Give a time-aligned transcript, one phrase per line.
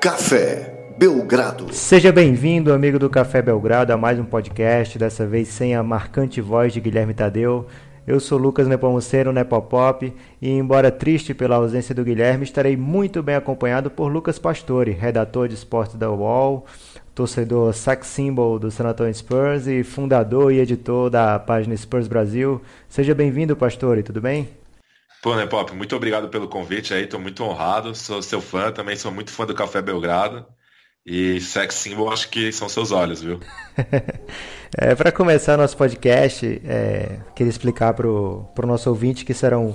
[0.00, 1.74] Café Belgrado.
[1.74, 6.40] Seja bem-vindo, amigo do Café Belgrado, a mais um podcast, dessa vez sem a marcante
[6.40, 7.66] voz de Guilherme Tadeu.
[8.06, 13.34] Eu sou Lucas Nepomuceno, Nepopop, e embora triste pela ausência do Guilherme, estarei muito bem
[13.34, 16.64] acompanhado por Lucas Pastore, redator de esportes da UOL,
[17.12, 22.62] torcedor sax symbol do San Antonio Spurs e fundador e editor da página Spurs Brasil.
[22.88, 24.48] Seja bem-vindo, Pastore, tudo bem?
[25.22, 28.96] Pô, né, Pop, muito obrigado pelo convite aí, tô muito honrado, sou seu fã, também
[28.96, 30.46] sou muito fã do Café Belgrado.
[31.04, 33.40] E sex symbol acho que são seus olhos, viu?
[34.76, 39.74] é, para começar nosso podcast, é, queria explicar para o nosso ouvinte que serão,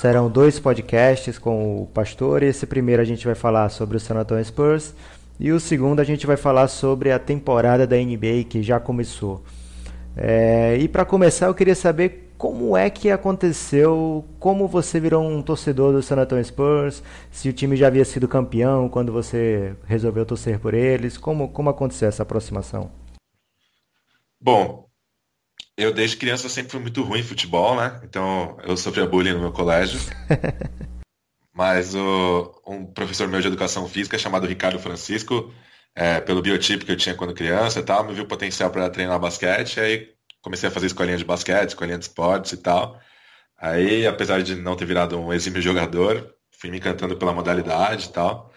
[0.00, 2.42] serão dois podcasts com o pastor.
[2.42, 4.94] Esse primeiro a gente vai falar sobre o San Antonio Spurs
[5.38, 9.44] e o segundo a gente vai falar sobre a temporada da NBA que já começou.
[10.16, 14.24] É, e para começar eu queria saber como é que aconteceu?
[14.38, 17.02] Como você virou um torcedor do San Antonio Spurs?
[17.30, 21.16] Se o time já havia sido campeão quando você resolveu torcer por eles?
[21.16, 22.90] Como, como aconteceu essa aproximação?
[24.40, 24.86] Bom,
[25.76, 28.00] eu desde criança sempre fui muito ruim em futebol, né?
[28.04, 29.98] Então eu sofria bullying no meu colégio.
[31.52, 35.52] Mas o, um professor meu de educação física chamado Ricardo Francisco,
[35.96, 39.18] é, pelo biotipo que eu tinha quando criança e tal, me viu potencial para treinar
[39.18, 39.80] basquete.
[39.80, 40.10] Aí
[40.42, 43.00] comecei a fazer escolinha de basquete, escolinha de esportes e tal.
[43.58, 48.12] Aí, apesar de não ter virado um exímio jogador, fui me encantando pela modalidade e
[48.12, 48.52] tal.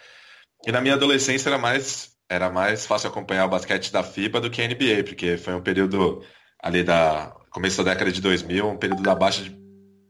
[0.67, 4.49] E na minha adolescência era mais, era mais fácil acompanhar o basquete da FIBA do
[4.51, 6.21] que a NBA, porque foi um período
[6.61, 9.57] ali da começo da década de 2000, um período da baixa de,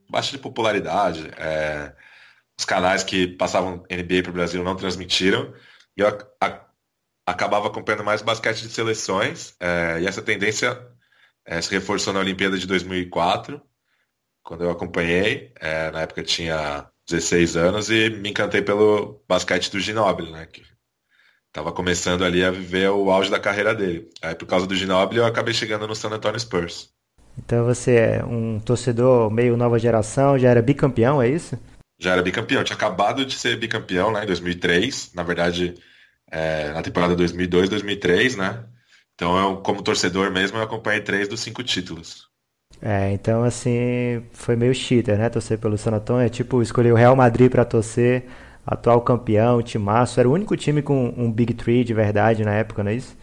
[0.09, 1.29] baixa de popularidade.
[1.37, 1.93] É,
[2.57, 5.53] os canais que passavam NBA para o Brasil não transmitiram.
[5.95, 6.07] E eu
[6.41, 6.68] a,
[7.29, 9.53] acabava acompanhando mais basquete de seleções.
[9.59, 10.77] É, e essa tendência
[11.45, 13.61] é, se reforçou na Olimpíada de 2004,
[14.43, 15.53] quando eu acompanhei.
[15.59, 20.45] É, na época eu tinha 16 anos e me encantei pelo basquete do Ginobili, né?
[20.45, 20.63] Que
[21.51, 24.09] tava começando ali a viver o auge da carreira dele.
[24.21, 26.89] Aí por causa do Ginobili eu acabei chegando no San Antonio Spurs.
[27.37, 31.57] Então você é um torcedor meio nova geração, já era bicampeão, é isso?
[31.97, 35.75] Já era bicampeão, tinha acabado de ser bicampeão né, em 2003, na verdade
[36.31, 38.65] é, na temporada 2002-2003, né?
[39.15, 42.29] Então, eu, como torcedor mesmo, eu acompanhei três dos cinco títulos.
[42.81, 45.29] É, então assim, foi meio cheater, né?
[45.29, 46.25] Torcer pelo San Antonio.
[46.25, 48.25] É tipo, escolher o Real Madrid para torcer,
[48.65, 50.19] atual campeão, timaço.
[50.19, 53.17] Era o único time com um Big Three de verdade na época, não é isso?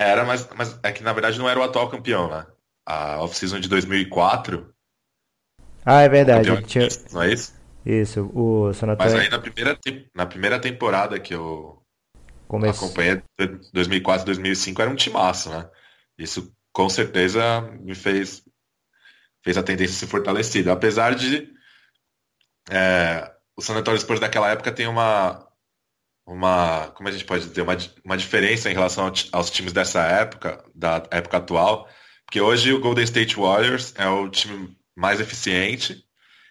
[0.00, 2.46] Era, mas, mas é que na verdade não era o atual campeão, né?
[2.86, 4.74] A off-season de 2004.
[5.84, 6.50] Ah, é verdade.
[6.50, 6.88] É tinha...
[7.12, 7.59] Não é isso?
[7.84, 8.96] Isso, o Antonio.
[8.98, 9.78] Mas aí na primeira,
[10.14, 11.80] na primeira temporada que eu
[12.50, 12.84] Comece...
[12.84, 13.22] Acompanhei
[13.72, 15.70] 2004, 2005 era um timaço, né?
[16.18, 18.42] Isso com certeza me fez
[19.44, 20.68] fez a tendência se fortalecer.
[20.68, 21.48] Apesar de
[22.68, 25.48] é, o San Antonio Spurs daquela época tem uma
[26.26, 30.64] uma como a gente pode dizer uma, uma diferença em relação aos times dessa época
[30.74, 31.88] da época atual,
[32.26, 36.04] porque hoje o Golden State Warriors é o time mais eficiente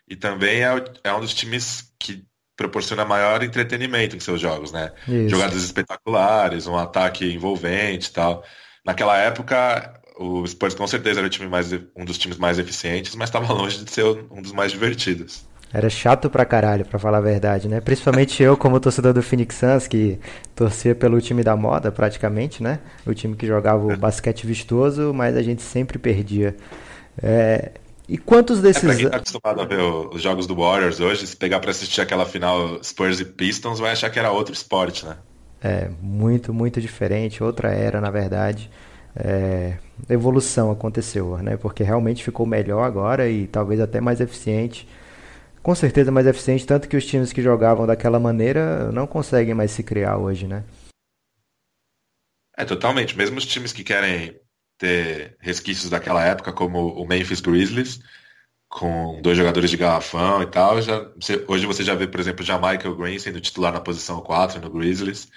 [0.10, 2.24] e também é, é um dos times que
[2.58, 4.92] proporciona maior entretenimento em seus jogos, né?
[5.08, 5.30] Isso.
[5.30, 8.44] Jogadas espetaculares, um ataque envolvente e tal.
[8.86, 13.16] Naquela época, o Spurs com certeza era o time mais, um dos times mais eficientes,
[13.16, 15.48] mas estava longe de ser um dos mais divertidos.
[15.72, 17.80] Era chato pra caralho, pra falar a verdade, né?
[17.80, 20.20] Principalmente eu, como torcedor do Phoenix Suns, que
[20.56, 22.80] torcia pelo time da moda, praticamente, né?
[23.06, 26.58] O time que jogava o basquete vistoso, mas a gente sempre perdia.
[27.22, 27.72] É,
[28.10, 28.84] e quantos desses.
[28.84, 31.70] É, pra quem tá acostumado a ver os jogos do Warriors hoje, se pegar para
[31.70, 35.16] assistir aquela final Spurs e Pistons, vai achar que era outro esporte, né?
[35.62, 37.44] É, muito, muito diferente.
[37.44, 38.70] Outra era, na verdade.
[39.16, 39.78] É,
[40.10, 41.56] evolução aconteceu, né?
[41.56, 44.88] Porque realmente ficou melhor agora e talvez até mais eficiente.
[45.62, 49.70] Com certeza mais eficiente, tanto que os times que jogavam daquela maneira não conseguem mais
[49.70, 50.64] se criar hoje, né?
[52.58, 53.16] É, totalmente.
[53.16, 54.40] Mesmo os times que querem
[54.80, 58.00] ter resquícios daquela época, como o Memphis Grizzlies,
[58.68, 60.82] com dois jogadores de garrafão e tal.
[60.82, 61.06] Já,
[61.48, 64.70] hoje você já vê, por exemplo, já Michael Green sendo titular na posição 4 no
[64.72, 65.28] Grizzlies.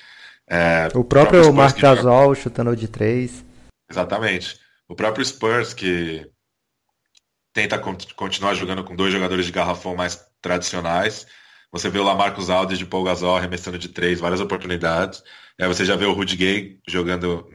[0.49, 3.44] É, o próprio o Marc Gasol chutando de 3.
[3.91, 4.59] Exatamente.
[4.89, 6.27] O próprio Spurs que
[7.53, 7.79] tenta
[8.17, 11.27] continuar jogando com dois jogadores de garrafão mais tradicionais.
[11.71, 15.23] Você vê o Lamarcus Aldridge de Paul Gasol arremessando de três, várias oportunidades.
[15.61, 17.49] Aí você já vê o Rudy Gay jogando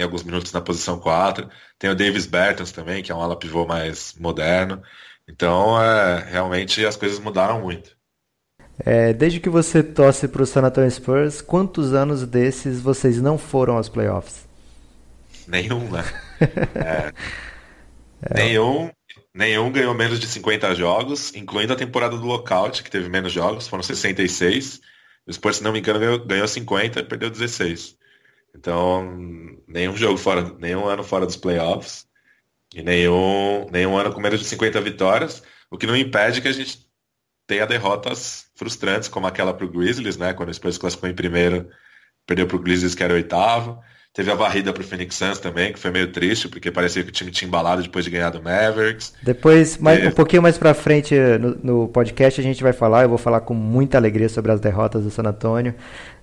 [0.00, 1.48] em alguns minutos na posição 4.
[1.78, 4.82] Tem o Davis Bertans também, que é um ala pivô mais moderno.
[5.28, 7.96] Então, é, realmente as coisas mudaram muito.
[8.84, 13.36] É, desde que você torce para o San Antonio Spurs, quantos anos desses vocês não
[13.36, 14.48] foram aos playoffs?
[15.46, 16.02] Nenhum, né?
[16.74, 17.12] é,
[18.22, 18.34] é.
[18.34, 18.90] Nenhum,
[19.34, 23.68] nenhum ganhou menos de 50 jogos, incluindo a temporada do lockout, que teve menos jogos,
[23.68, 24.80] foram 66.
[25.26, 27.99] O Spurs, se não me engano, ganhou, ganhou 50 e perdeu 16.
[28.54, 29.04] Então,
[29.66, 32.06] nenhum jogo fora, nenhum ano fora dos playoffs
[32.74, 36.52] e nenhum, nenhum ano com menos de 50 vitórias, o que não impede que a
[36.52, 36.88] gente
[37.46, 40.32] tenha derrotas frustrantes, como aquela para o Grizzlies, né?
[40.32, 41.68] Quando o Spurs classificou em primeiro,
[42.26, 43.80] perdeu para o Grizzlies, que era oitavo.
[44.12, 47.10] Teve a varrida para o Phoenix Suns também, que foi meio triste, porque parecia que
[47.10, 49.14] o time tinha embalado depois de ganhar do Mavericks.
[49.22, 53.08] Depois, mais, um pouquinho mais para frente no, no, podcast, a gente vai falar, eu
[53.08, 55.74] vou falar com muita alegria sobre as derrotas do San Antonio.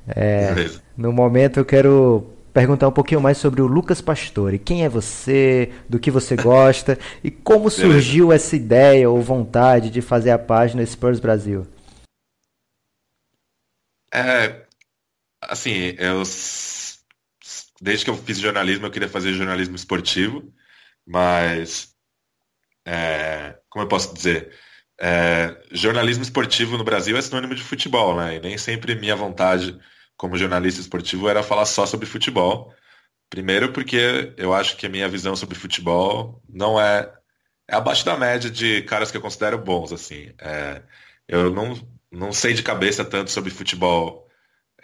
[0.06, 4.60] É, no momento eu quero perguntar um pouquinho mais sobre o Lucas Pastore.
[4.60, 10.01] Quem é você, do que você gosta e como surgiu essa ideia ou vontade de
[10.01, 11.66] fazer a página Spurs Brasil?
[14.13, 14.63] É,
[15.42, 16.25] assim, eu
[17.81, 20.53] desde que eu fiz jornalismo, eu queria fazer jornalismo esportivo,
[21.06, 21.95] mas
[22.85, 24.53] é, como eu posso dizer,
[25.00, 28.35] é, jornalismo esportivo no Brasil é sinônimo de futebol, né?
[28.38, 29.77] E nem sempre minha vontade
[30.18, 32.74] como jornalista esportivo era falar só sobre futebol.
[33.29, 37.13] Primeiro porque eu acho que a minha visão sobre futebol não é
[37.69, 40.33] é abaixo da média de caras que eu considero bons, assim.
[40.39, 40.81] É,
[41.27, 41.74] eu não,
[42.12, 44.26] não sei de cabeça tanto sobre futebol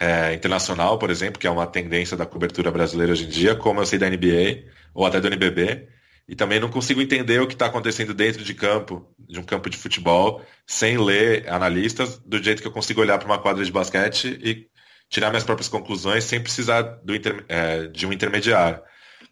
[0.03, 3.79] é, internacional, por exemplo, que é uma tendência da cobertura brasileira hoje em dia, como
[3.79, 5.87] eu sei da NBA ou até do NBB,
[6.27, 9.69] e também não consigo entender o que está acontecendo dentro de campo, de um campo
[9.69, 13.71] de futebol, sem ler analistas, do jeito que eu consigo olhar para uma quadra de
[13.71, 14.67] basquete e
[15.09, 18.81] tirar minhas próprias conclusões sem precisar inter, é, de um intermediário.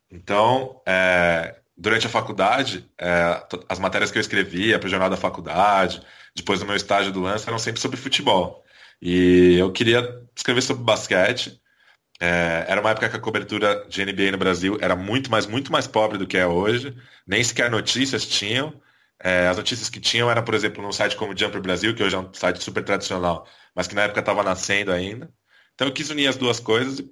[0.10, 5.18] Então, é, durante a faculdade, é, as matérias que eu escrevia para o jornal da
[5.18, 6.02] faculdade,
[6.34, 8.64] depois do meu estágio do lance, eram sempre sobre futebol.
[9.01, 11.59] E eu queria escrever sobre basquete.
[12.19, 15.71] É, era uma época que a cobertura de NBA no Brasil era muito mais, muito
[15.71, 16.95] mais pobre do que é hoje.
[17.25, 18.80] Nem sequer notícias tinham.
[19.24, 22.15] É, as notícias que tinham eram, por exemplo, num site como Jumper Brasil, que hoje
[22.15, 25.31] é um site super tradicional, mas que na época estava nascendo ainda.
[25.75, 27.03] Então eu quis unir as duas coisas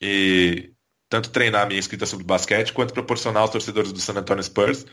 [0.00, 0.72] e
[1.08, 4.86] tanto treinar a minha escrita sobre basquete, quanto proporcionar aos torcedores do San Antonio Spurs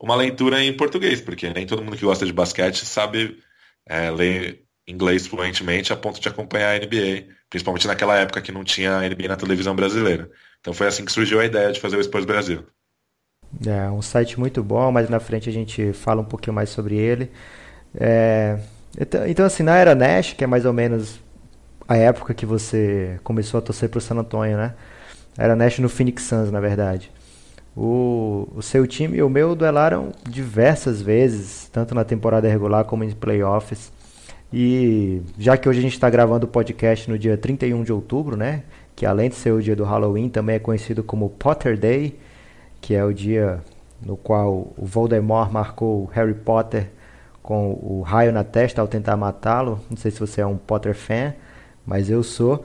[0.00, 3.42] uma leitura em português, porque nem todo mundo que gosta de basquete sabe
[3.86, 8.64] é, ler inglês fluentemente a ponto de acompanhar a NBA, principalmente naquela época que não
[8.64, 10.30] tinha a NBA na televisão brasileira.
[10.60, 12.64] Então foi assim que surgiu a ideia de fazer o Spurs Brasil.
[13.66, 16.96] É um site muito bom, mas na frente a gente fala um pouquinho mais sobre
[16.96, 17.30] ele.
[17.94, 18.58] É,
[18.98, 21.20] então, então, assim, na era Nash, que é mais ou menos
[21.86, 24.74] a época que você começou a torcer para o San Antonio, né?
[25.36, 27.10] Era Nash no Phoenix Suns, na verdade.
[27.76, 33.04] O, o seu time e o meu duelaram diversas vezes, tanto na temporada regular como
[33.04, 33.90] em playoffs.
[34.52, 38.36] E já que hoje a gente está gravando o podcast no dia 31 de outubro,
[38.36, 38.64] né?
[38.94, 42.18] Que além de ser o dia do Halloween, também é conhecido como Potter Day,
[42.80, 43.60] que é o dia
[44.04, 46.90] no qual o Voldemort marcou Harry Potter
[47.42, 49.80] com o raio na testa ao tentar matá-lo.
[49.88, 51.32] Não sei se você é um Potter fan,
[51.86, 52.64] mas eu sou.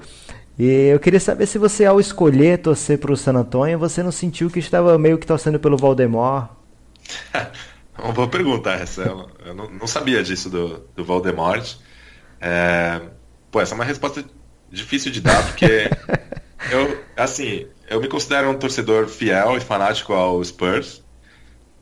[0.59, 4.11] E eu queria saber se você, ao escolher torcer para o San Antonio, você não
[4.11, 6.49] sentiu que estava meio que torcendo pelo Voldemort?
[7.97, 9.01] Uma boa pergunta essa.
[9.44, 11.75] Eu não, não sabia disso do, do Voldemort.
[12.39, 13.01] É,
[13.51, 14.23] pô, essa é uma resposta
[14.69, 15.89] difícil de dar, porque
[16.71, 21.04] eu, assim, eu me considero um torcedor fiel e fanático ao Spurs.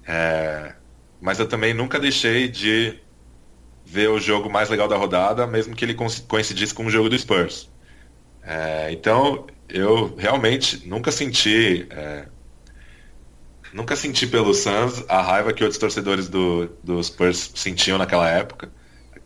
[0.07, 0.73] É,
[1.19, 2.99] mas eu também nunca deixei de
[3.85, 5.95] ver o jogo mais legal da rodada, mesmo que ele
[6.27, 7.69] coincidisse com o jogo do Spurs.
[8.41, 12.27] É, então, eu realmente nunca senti é,
[13.75, 18.69] Nunca senti pelo Suns a raiva que outros torcedores do, do Spurs sentiam naquela época,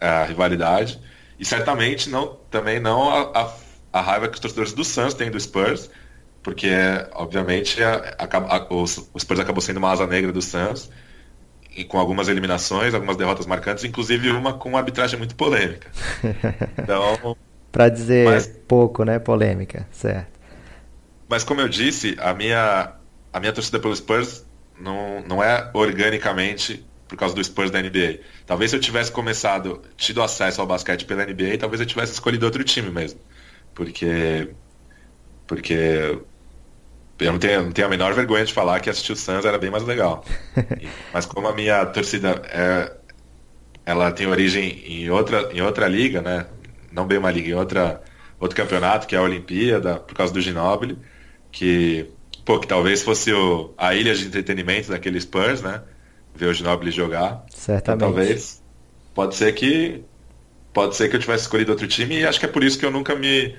[0.01, 0.99] a rivalidade.
[1.39, 3.53] E certamente não, também não a, a,
[3.93, 5.91] a raiva que os torcedores do Suns têm do Spurs,
[6.41, 6.67] porque,
[7.13, 10.89] obviamente, a, a, o, o Spurs acabou sendo uma asa negra do Suns,
[11.77, 15.91] e com algumas eliminações, algumas derrotas marcantes, inclusive uma com uma arbitragem muito polêmica.
[16.75, 17.37] Então.
[17.71, 19.19] Para dizer mas, pouco, né?
[19.19, 20.39] Polêmica, certo.
[21.29, 22.98] Mas como eu disse, a minha
[23.31, 24.45] a minha torcida pelo Spurs
[24.79, 28.19] não, não é organicamente por causa do Spurs da NBA.
[28.45, 32.45] Talvez se eu tivesse começado, tido acesso ao basquete pela NBA, talvez eu tivesse escolhido
[32.45, 33.19] outro time mesmo.
[33.73, 34.49] Porque.
[35.47, 36.19] Porque.
[37.19, 39.57] Eu não tenho, não tenho a menor vergonha de falar que assistir o Suns era
[39.57, 40.23] bem mais legal.
[41.11, 42.95] Mas como a minha torcida é,
[43.85, 46.45] ela tem origem em outra, em outra liga, né?
[46.91, 48.01] Não bem uma liga, em outra,
[48.39, 50.97] outro campeonato, que é a Olimpíada, por causa do Ginóbili,
[51.51, 52.09] que
[52.45, 55.81] pô, que talvez fosse o, a ilha de entretenimento daquele Spurs, né?
[56.35, 57.45] Ver o Ginobili jogar.
[57.49, 57.97] Certamente.
[57.97, 58.61] Então, talvez.
[59.13, 60.03] Pode ser que.
[60.73, 62.85] Pode ser que eu tivesse escolhido outro time e acho que é por isso que
[62.85, 63.55] eu nunca me,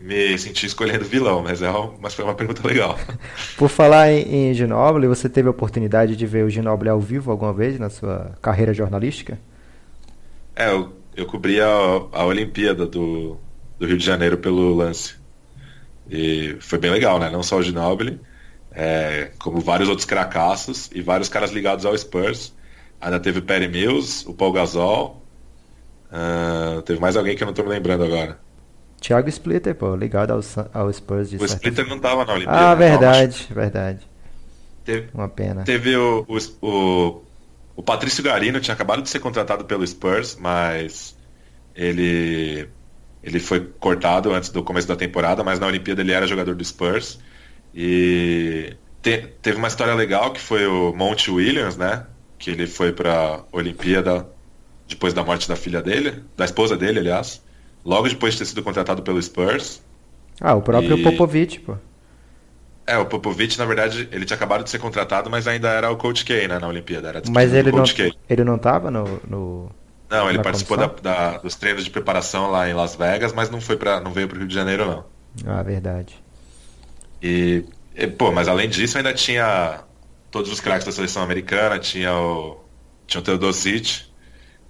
[0.00, 1.68] me senti escolhendo vilão, mas, é,
[2.00, 2.96] mas foi uma pergunta legal.
[3.58, 7.52] Por falar em, em você teve a oportunidade de ver o Ginobili ao vivo alguma
[7.52, 9.38] vez na sua carreira jornalística?
[10.54, 13.36] É, eu, eu cobri a, a Olimpíada do
[13.82, 15.16] do Rio de Janeiro pelo lance.
[16.12, 17.30] E foi bem legal, né?
[17.30, 18.20] Não só o Ginobili,
[18.70, 22.52] é, como vários outros cracassos e vários caras ligados ao Spurs.
[23.00, 25.22] Ainda teve o Perry Mills, o Paul Gasol.
[26.12, 28.38] Uh, teve mais alguém que eu não tô me lembrando agora.
[29.00, 30.40] Thiago Splitter, pô, ligado ao,
[30.74, 32.70] ao Spurs de O Splitter não tava na Olimpíada.
[32.70, 34.06] Ah, verdade, verdade.
[34.84, 35.64] Teve, Uma pena.
[35.64, 37.22] Teve o, o, o,
[37.74, 41.16] o Patrício Garino, tinha acabado de ser contratado pelo Spurs, mas
[41.74, 42.68] ele,
[43.22, 46.64] ele foi cortado antes do começo da temporada, mas na Olimpíada ele era jogador do
[46.64, 47.18] Spurs.
[47.74, 52.06] E te, teve uma história legal que foi o Monte Williams, né?
[52.38, 54.26] Que ele foi pra Olimpíada
[54.88, 57.42] depois da morte da filha dele, da esposa dele, aliás.
[57.84, 59.82] Logo depois de ter sido contratado pelo Spurs.
[60.40, 61.76] Ah, o próprio E- Popovich, pô.
[62.86, 65.96] É, o Popovich, na verdade, ele tinha acabado de ser contratado, mas ainda era o
[65.96, 67.08] Coach K, né, na Olimpíada.
[67.08, 68.12] Era Mas ele não, K.
[68.28, 69.70] ele não tava no, no...
[70.12, 73.60] Não, ele participou da, da- dos treinos de preparação lá em Las Vegas, mas não
[73.60, 75.04] foi para, não veio para o Rio de Janeiro, não.
[75.46, 76.22] Ah, verdade.
[77.22, 77.64] E,
[77.94, 79.84] e, pô, mas além disso, ainda tinha
[80.30, 82.60] todos os craques da seleção americana, tinha o,
[83.06, 84.06] tinha o Teodosic.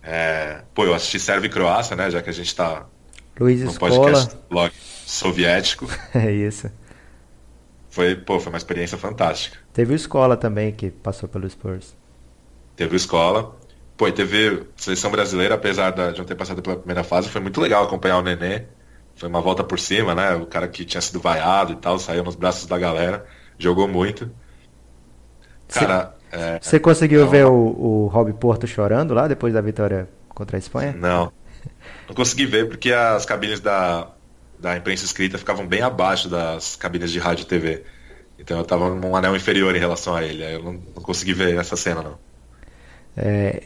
[0.03, 2.87] É, pô, eu assisti Sérvia e Croácia, né, já que a gente tá
[3.39, 4.73] Luiz num Escola, podcast blog
[5.07, 5.87] soviético.
[6.15, 6.71] é isso.
[7.91, 9.59] Foi, pô, foi uma experiência fantástica.
[9.73, 11.95] Teve o Escola também, que passou pelo Spurs.
[12.77, 13.55] Teve o escola.
[14.03, 17.61] Pô, e teve seleção brasileira, apesar de não ter passado pela primeira fase, foi muito
[17.61, 18.65] legal acompanhar o Nenê.
[19.15, 20.35] Foi uma volta por cima, né?
[20.35, 23.25] O cara que tinha sido vaiado e tal, saiu nos braços da galera,
[23.57, 24.29] jogou muito.
[25.69, 27.31] Cara, é, Você conseguiu Não.
[27.31, 30.93] ver o, o Rob Porto chorando lá depois da vitória contra a Espanha?
[30.99, 31.33] não.
[32.09, 34.09] Não consegui ver porque as cabines da,
[34.59, 37.85] da imprensa escrita ficavam bem abaixo das cabines de rádio e TV.
[38.37, 40.43] Então eu tava num anel inferior em relação a ele.
[40.43, 42.32] Eu não, não consegui ver essa cena, não.
[43.17, 43.63] É,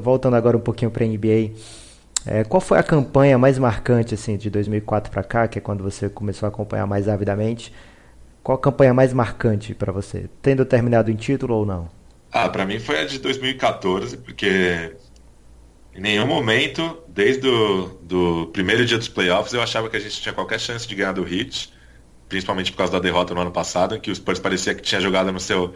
[0.00, 1.52] voltando agora um pouquinho para a NBA,
[2.26, 5.82] é, qual foi a campanha mais marcante assim de 2004 para cá, que é quando
[5.82, 7.72] você começou a acompanhar mais avidamente?
[8.42, 11.88] Qual a campanha mais marcante para você, tendo terminado em título ou não?
[12.32, 14.94] Ah, pra mim foi a de 2014, porque
[15.94, 20.20] em nenhum momento, desde o do primeiro dia dos playoffs, eu achava que a gente
[20.20, 21.72] tinha qualquer chance de ganhar do Heat,
[22.28, 25.00] principalmente por causa da derrota no ano passado, em que o Spurs parecia que tinha
[25.00, 25.74] jogado no seu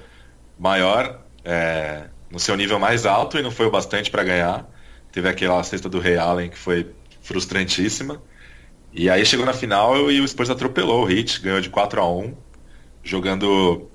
[0.59, 4.67] maior, é, no seu nível mais alto e não foi o bastante pra ganhar.
[5.13, 8.21] Teve aquela cesta do Ray Allen que foi frustrantíssima.
[8.93, 12.11] E aí chegou na final e o Spurs atropelou o Heat, ganhou de 4 a
[12.11, 12.35] 1
[13.05, 13.89] jogando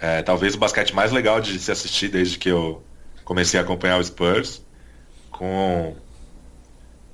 [0.00, 2.82] é, talvez o basquete mais legal de se assistir desde que eu
[3.24, 4.64] comecei a acompanhar o Spurs,
[5.30, 5.96] com,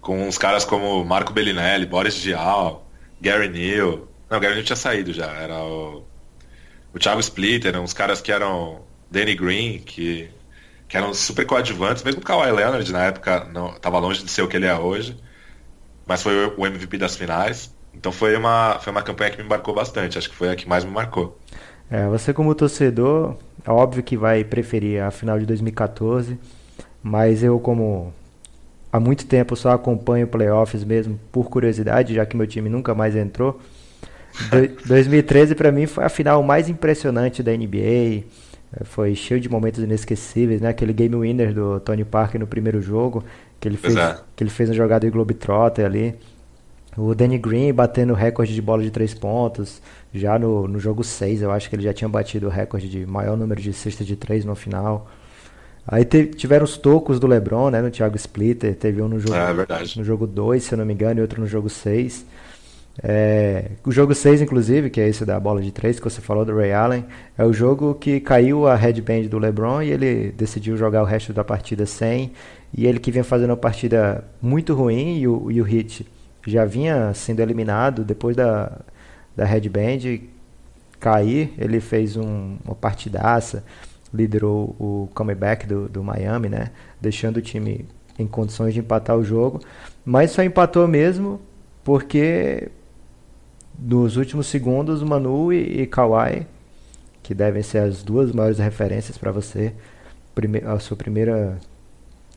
[0.00, 2.86] com uns caras como Marco Bellinelli, Boris Diaw,
[3.20, 4.08] Gary Neal.
[4.30, 6.04] Não, Gary Neal tinha saído já, era o,
[6.94, 10.30] o Thiago Splitter, uns caras que eram Danny Green, que,
[10.88, 14.42] que eram super coadjuvantes, mesmo o Kawhi Leonard na época não estava longe de ser
[14.42, 15.16] o que ele é hoje,
[16.06, 17.76] mas foi o MVP das finais.
[17.94, 20.68] Então foi uma, foi uma campanha que me marcou bastante, acho que foi a que
[20.68, 21.40] mais me marcou.
[21.90, 23.34] É, você como torcedor,
[23.64, 26.38] é óbvio que vai preferir a final de 2014,
[27.02, 28.12] mas eu como
[28.92, 33.16] há muito tempo só acompanho playoffs mesmo por curiosidade, já que meu time nunca mais
[33.16, 33.60] entrou.
[34.40, 38.47] Do- 2013 para mim foi a final mais impressionante da NBA.
[38.72, 40.68] É, Foi cheio de momentos inesquecíveis, né?
[40.68, 43.24] Aquele game winner do Tony Parker no primeiro jogo,
[43.60, 44.18] que ele fez, é.
[44.36, 46.14] que ele fez na jogada de Globetrotter ali.
[46.96, 49.80] O Danny Green batendo recorde de bola de três pontos.
[50.12, 53.06] Já no, no jogo 6, eu acho que ele já tinha batido o recorde de
[53.06, 55.08] maior número de cestas de três no final.
[55.86, 57.80] Aí tiveram os tocos do LeBron, né?
[57.80, 58.74] No Thiago Splitter.
[58.76, 59.98] Teve um no jogo, É verdade.
[59.98, 62.26] no jogo 2, se eu não me engano, e outro no jogo 6.
[63.02, 66.44] É, o jogo 6, inclusive, que é esse da bola de 3 que você falou
[66.44, 67.04] do Ray Allen,
[67.36, 71.32] é o jogo que caiu a headband do LeBron e ele decidiu jogar o resto
[71.32, 72.32] da partida sem.
[72.76, 76.06] E ele que vinha fazendo uma partida muito ruim e o, e o Heat
[76.46, 78.80] já vinha sendo eliminado depois da,
[79.36, 80.20] da headband
[81.00, 83.64] cair, ele fez um- uma partidaça,
[84.12, 86.70] liderou o comeback do, do Miami, né?
[87.00, 87.86] Deixando o time
[88.18, 89.60] em condições de empatar o jogo,
[90.04, 91.40] mas só empatou mesmo
[91.84, 92.68] porque
[93.78, 96.46] nos últimos segundos Manu e, e Kawhi,
[97.22, 99.72] que devem ser as duas maiores referências para você,
[100.34, 101.58] prime- a sua primeira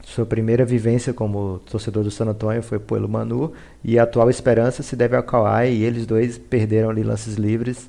[0.04, 4.82] sua primeira vivência como torcedor do San Antonio foi pelo Manu e a atual esperança
[4.82, 7.88] se deve ao Kawhi e eles dois perderam ali lances livres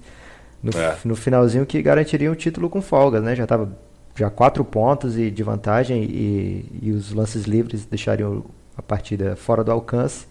[0.63, 0.97] no, É.
[1.05, 3.35] no finalzinho que garantiriam o título com folgas, né?
[3.35, 3.73] Já tava
[4.15, 8.45] já quatro pontos e de vantagem e, e os lances livres deixariam
[8.77, 10.27] a partida fora do alcance.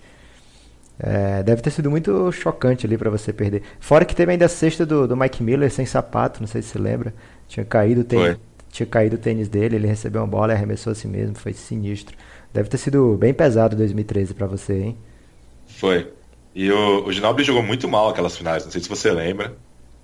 [1.03, 3.63] É, deve ter sido muito chocante ali para você perder.
[3.79, 6.69] Fora que teve ainda a sexta do, do Mike Miller sem sapato, não sei se
[6.69, 7.13] você lembra.
[7.47, 8.37] Tinha caído o tênis,
[8.69, 11.53] tinha caído o tênis dele, ele recebeu uma bola e arremessou a si mesmo, foi
[11.53, 12.15] sinistro.
[12.53, 14.97] Deve ter sido bem pesado 2013 para você, hein?
[15.65, 16.07] Foi.
[16.53, 19.55] E o, o Ginobili jogou muito mal aquelas finais, não sei se você lembra.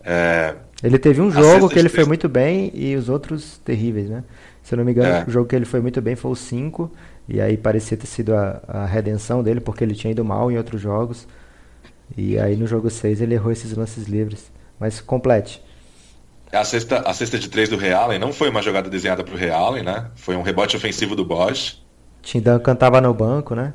[0.04, 4.24] É, ele teve um jogo que ele foi muito bem e os outros terríveis, né?
[4.68, 5.24] Se eu não me engano, é.
[5.26, 6.92] o jogo que ele foi muito bem foi o 5,
[7.26, 10.58] e aí parecia ter sido a, a redenção dele, porque ele tinha ido mal em
[10.58, 11.26] outros jogos.
[12.18, 14.52] E aí no jogo 6 ele errou esses lances livres.
[14.78, 15.64] Mas complete.
[16.52, 19.38] A cesta, a cesta de 3 do Realen não foi uma jogada desenhada para o
[19.38, 20.12] Realen, né?
[20.16, 21.82] Foi um rebote ofensivo do Bosch.
[22.22, 23.74] Tim Duncan tava no banco, né?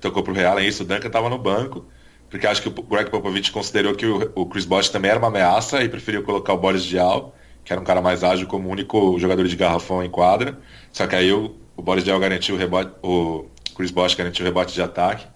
[0.00, 1.84] Tocou pro Realen, isso, o Duncan tava no banco.
[2.30, 5.26] Porque acho que o Greg Popovich considerou que o, o Chris Bosch também era uma
[5.26, 7.34] ameaça e preferiu colocar o Boris Diaw,
[7.68, 10.58] que era um cara mais ágil, como único jogador de garrafão em quadra.
[10.90, 13.44] Só que aí o, o Boris Diaw garantiu o rebote, o
[13.76, 15.26] Chris Bosch garantiu o rebote de ataque.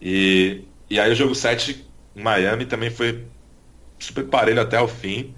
[0.00, 3.24] E, e aí o jogo 7 em Miami também foi
[3.96, 5.36] super parelho até o fim.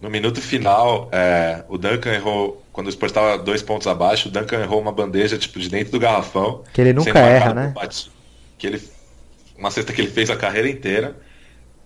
[0.00, 4.32] No minuto final, é, o Duncan errou, quando o Spurs estava dois pontos abaixo, o
[4.32, 6.64] Duncan errou uma bandeja tipo de dentro do garrafão.
[6.72, 7.72] Que ele nunca erra, né?
[7.74, 8.10] Bate,
[8.56, 8.82] que ele,
[9.58, 11.14] uma cesta que ele fez a carreira inteira.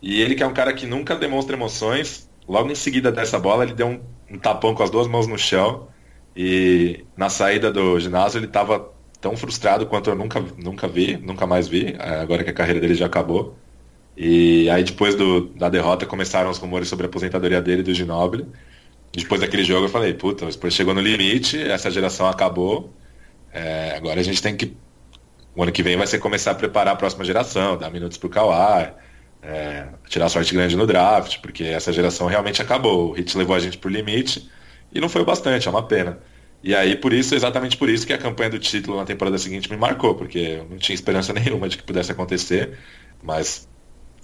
[0.01, 3.65] E ele que é um cara que nunca demonstra emoções, logo em seguida dessa bola
[3.65, 4.01] ele deu um,
[4.31, 5.89] um tapão com as duas mãos no chão.
[6.37, 11.47] E na saída do ginásio ele estava tão frustrado quanto eu nunca, nunca vi, nunca
[11.47, 13.57] mais vi, é, agora que a carreira dele já acabou.
[14.17, 18.47] E aí depois do, da derrota começaram os rumores sobre a aposentadoria dele do Ginobili.
[19.13, 22.93] Depois daquele jogo eu falei, puta, o Spurs chegou no limite, essa geração acabou.
[23.53, 24.77] É, agora a gente tem que.
[25.55, 28.29] O ano que vem vai ser começar a preparar a próxima geração, dar minutos pro
[28.29, 28.93] Kawhi,
[29.43, 33.11] é, tirar sorte grande no draft, porque essa geração realmente acabou.
[33.11, 34.51] O Hit levou a gente pro limite
[34.93, 36.19] e não foi o bastante, é uma pena.
[36.63, 39.71] E aí, por isso, exatamente por isso que a campanha do título na temporada seguinte
[39.71, 42.77] me marcou, porque eu não tinha esperança nenhuma de que pudesse acontecer,
[43.23, 43.69] mas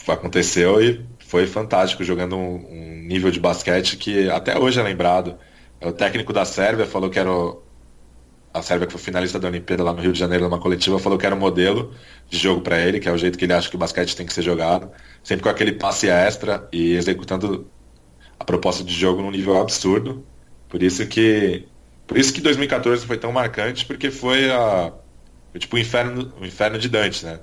[0.06, 5.38] aconteceu e foi fantástico, jogando um, um, nível de basquete que até hoje é lembrado.
[5.80, 7.62] O técnico da Sérvia falou que era o,
[8.54, 11.18] a Sérvia que foi finalista da Olimpíada lá no Rio de Janeiro numa coletiva falou
[11.18, 11.92] que era um modelo
[12.30, 14.24] de jogo para ele, que é o jeito que ele acha que o basquete tem
[14.24, 14.90] que ser jogado,
[15.24, 17.68] sempre com aquele passe extra e executando
[18.38, 20.24] a proposta de jogo num nível absurdo.
[20.68, 21.66] Por isso que
[22.06, 24.92] por isso que 2014 foi tão marcante, porque foi a
[25.50, 27.40] foi tipo o inferno, o inferno de Dante, né?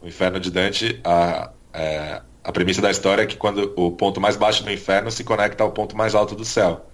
[0.00, 4.20] O inferno de Dante, a, é, a premissa da história é que quando o ponto
[4.20, 6.86] mais baixo do inferno se conecta ao ponto mais alto do céu.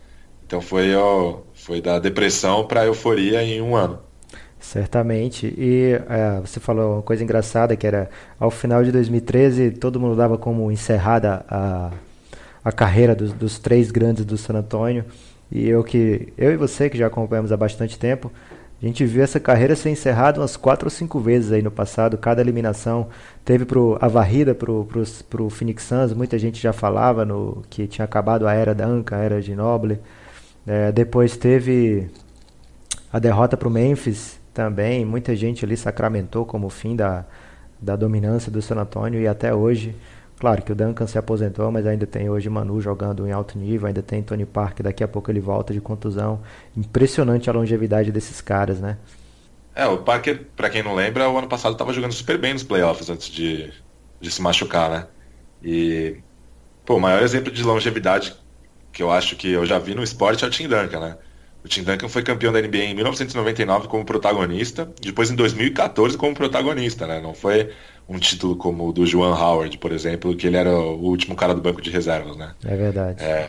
[0.47, 3.99] Então foi, ó, foi da depressão para euforia em um ano.
[4.61, 5.47] Certamente.
[5.57, 10.15] E é, você falou uma coisa engraçada que era ao final de 2013 todo mundo
[10.15, 11.91] dava como encerrada a,
[12.63, 15.07] a carreira dos, dos três grandes do San Antônio.
[15.51, 18.31] E eu que eu e você que já acompanhamos há bastante tempo,
[18.83, 22.19] a gente viu essa carreira ser encerrada umas quatro ou cinco vezes aí no passado.
[22.19, 23.09] Cada eliminação
[23.43, 26.13] teve pro, a varrida para o Phoenix Suns.
[26.13, 29.55] Muita gente já falava no, que tinha acabado a era da Anca, a era de
[29.55, 29.99] Noble.
[30.67, 32.11] É, depois teve
[33.13, 35.05] a derrota para o Memphis também.
[35.05, 37.25] Muita gente ali sacramentou como fim da,
[37.81, 39.95] da dominância do San Antonio e até hoje
[40.39, 43.87] Claro que o Duncan se aposentou, mas ainda tem hoje Manu jogando em alto nível,
[43.87, 46.43] ainda tem Tony Parker, daqui a pouco ele volta de contusão.
[46.77, 48.99] Impressionante a longevidade desses caras, né?
[49.75, 52.63] É, o Parker, para quem não lembra, o ano passado estava jogando super bem nos
[52.63, 53.73] playoffs antes de,
[54.21, 55.07] de se machucar, né?
[55.63, 56.19] E,
[56.85, 58.37] pô, o maior exemplo de longevidade
[58.95, 61.17] que eu acho que eu já vi no esporte é o Tim Duncan, né?
[61.65, 66.35] O Tim Duncan foi campeão da NBA em 1999 como protagonista, depois em 2014 como
[66.35, 67.21] protagonista, né?
[67.21, 67.71] Não foi
[68.09, 71.55] um título como o do Joan Howard, por exemplo, que ele era o último cara
[71.55, 72.55] do banco de reservas, né?
[72.65, 73.23] É verdade.
[73.23, 73.49] É,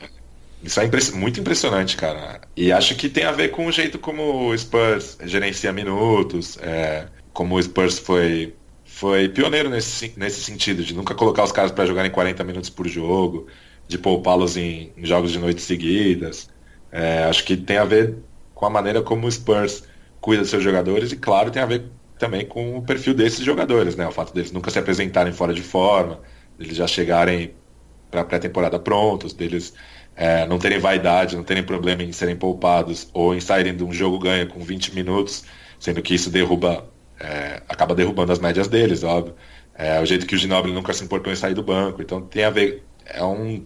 [0.63, 2.41] isso é impress muito impressionante, cara.
[2.55, 7.07] E acho que tem a ver com o jeito como o Spurs gerencia minutos, é,
[7.33, 11.85] como o Spurs foi, foi pioneiro nesse, nesse sentido, de nunca colocar os caras para
[11.85, 13.45] jogarem 40 minutos por jogo,
[13.87, 16.49] de poupá-los em, em, jogos de noites seguidas.
[16.91, 18.17] É, acho que tem a ver
[18.53, 19.83] com a maneira como o Spurs
[20.21, 21.85] cuida dos seus jogadores e, claro, tem a ver
[22.17, 24.07] também com o perfil desses jogadores, né?
[24.07, 26.21] O fato deles nunca se apresentarem fora de forma,
[26.57, 27.53] deles já chegarem
[28.09, 29.73] para a pré-temporada prontos, deles
[30.15, 33.91] é, não terem vaidade, não terem problema em serem poupados ou em saírem de um
[33.91, 35.43] jogo ganho com 20 minutos,
[35.79, 39.35] sendo que isso derruba, é, acaba derrubando as médias deles, óbvio.
[39.77, 42.45] É, o jeito que o Ginobili nunca se importou em sair do banco, então tem
[42.45, 43.65] a ver, é um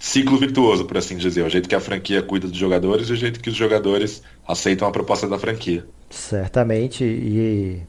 [0.00, 3.16] ciclo virtuoso, por assim dizer, o jeito que a franquia cuida dos jogadores e o
[3.16, 5.86] jeito que os jogadores aceitam a proposta da franquia.
[6.08, 7.82] Certamente, e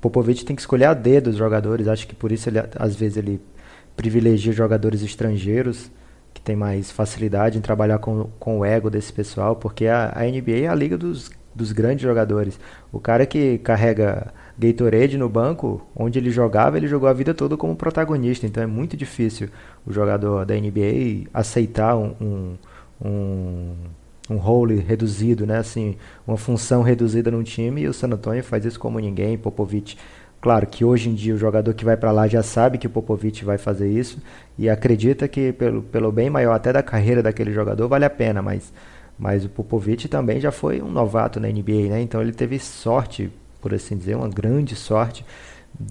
[0.00, 3.18] Popovich tem que escolher a dedo os jogadores, acho que por isso ele às vezes
[3.18, 3.38] ele
[3.94, 5.90] privilegia jogadores estrangeiros
[6.32, 10.22] que tem mais facilidade em trabalhar com, com o ego desse pessoal, porque a, a
[10.24, 12.58] NBA é a liga dos, dos grandes jogadores.
[12.92, 17.56] O cara que carrega Gatorade no banco, onde ele jogava, ele jogou a vida toda
[17.56, 19.48] como protagonista, então é muito difícil
[19.86, 22.56] o jogador da NBA aceitar um, um,
[23.04, 23.74] um
[24.30, 25.56] um role reduzido, né?
[25.56, 29.38] Assim, uma função reduzida num time e o San Antonio faz isso como ninguém.
[29.38, 29.96] Popovich
[30.40, 32.90] Claro que hoje em dia o jogador que vai para lá já sabe que o
[32.90, 34.18] Popovich vai fazer isso
[34.56, 38.40] e acredita que pelo, pelo bem maior até da carreira daquele jogador vale a pena,
[38.40, 38.72] mas,
[39.18, 42.00] mas o Popovich também já foi um novato na NBA, né?
[42.00, 45.24] Então ele teve sorte, por assim dizer, uma grande sorte,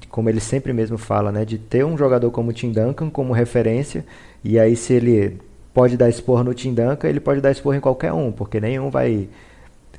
[0.09, 1.43] como ele sempre mesmo fala, né?
[1.45, 4.05] De ter um jogador como o Tim Duncan como referência
[4.43, 5.37] e aí se ele
[5.73, 8.89] pode dar esporro no Tim Duncan, ele pode dar esporro em qualquer um, porque nenhum
[8.89, 9.27] vai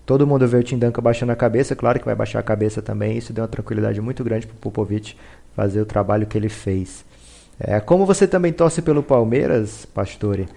[0.09, 2.81] Todo mundo vê o Tim Duncan baixando a cabeça, claro que vai baixar a cabeça
[2.81, 3.19] também.
[3.19, 5.15] Isso deu uma tranquilidade muito grande para o Popovic
[5.55, 7.05] fazer o trabalho que ele fez.
[7.61, 10.49] É, como você também torce pelo Palmeiras, Pastore,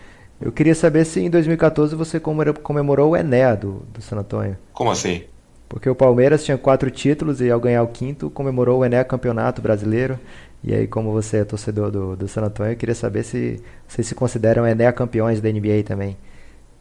[0.41, 4.57] eu queria saber se em 2014 você comemorou o Ené do, do San Antonio.
[4.73, 5.23] Como assim?
[5.69, 9.61] Porque o Palmeiras tinha quatro títulos e ao ganhar o quinto comemorou o Ené Campeonato
[9.61, 10.19] Brasileiro.
[10.63, 14.05] E aí, como você é torcedor do, do San Antonio, eu queria saber se vocês
[14.05, 16.17] se consideram Ené campeões da NBA também.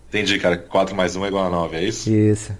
[0.09, 0.59] Entendi, cara.
[0.59, 2.11] 4 mais 1 é igual a 9, é isso?
[2.11, 2.53] Isso.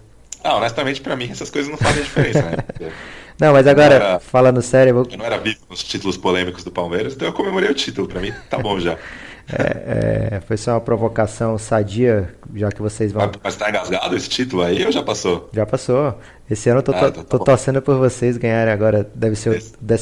[0.45, 2.57] Ah, honestamente, pra mim, essas coisas não fazem diferença, né?
[3.39, 4.91] não, mas agora, não era, falando sério...
[4.91, 5.09] Eu, vou...
[5.11, 8.07] eu não era vivo nos títulos polêmicos do Palmeiras, então eu comemorei o título.
[8.07, 8.97] Pra mim, tá bom já.
[9.53, 13.31] É, é, foi só uma provocação sadia, já que vocês vão.
[13.43, 15.49] Mas, tá engasgado esse título aí ou já passou?
[15.53, 16.19] Já passou.
[16.49, 19.09] Esse ano eu tô, ah, tô, tô torcendo por vocês ganharem agora.
[19.15, 19.51] Deve ser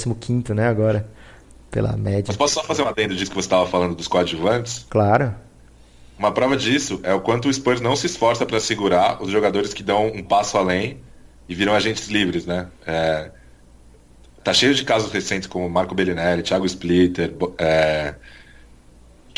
[0.07, 0.69] o 15, né?
[0.69, 1.07] Agora.
[1.71, 2.25] Pela média.
[2.29, 4.87] Mas posso só fazer um adendo disso que você estava falando dos coadjuvantes?
[4.89, 5.35] Claro.
[6.19, 9.75] Uma prova disso é o quanto o Spurs não se esforça para segurar os jogadores
[9.75, 10.99] que dão um passo além
[11.49, 12.69] e viram agentes livres, né?
[12.87, 13.31] É,
[14.43, 18.15] tá cheio de casos recentes como Marco Bellinelli, Thiago Splitter, é,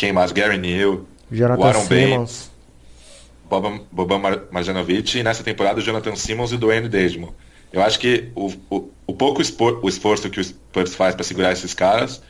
[0.01, 0.33] quem mais?
[0.33, 2.51] Gary Neal, Jonathan Aaron Simmons.
[3.51, 4.19] Boban, Boban
[4.51, 7.29] Marjanovic e nessa temporada o Jonathan Simmons e o Dwayne Dedmon.
[7.71, 11.53] Eu acho que o, o, o pouco o esforço que o Spurs faz para segurar
[11.53, 12.23] esses caras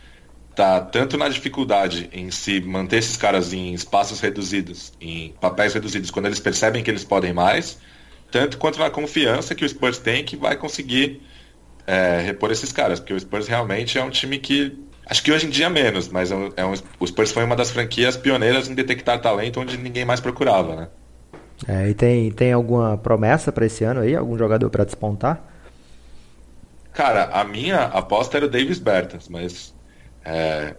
[0.56, 6.10] tá tanto na dificuldade em se manter esses caras em espaços reduzidos, em papéis reduzidos,
[6.10, 7.78] quando eles percebem que eles podem mais,
[8.32, 11.22] tanto quanto na confiança que o Spurs tem que vai conseguir
[11.86, 14.76] é, repor esses caras, porque o Spurs realmente é um time que
[15.10, 17.56] acho que hoje em dia menos, mas é um, é um, o Spurs foi uma
[17.56, 20.88] das franquias pioneiras em detectar talento onde ninguém mais procurava, né?
[21.68, 24.14] É, e tem, tem alguma promessa para esse ano aí?
[24.14, 25.44] Algum jogador para despontar?
[26.92, 29.74] Cara, a minha aposta era o Davis Bertans, mas
[30.24, 30.74] é,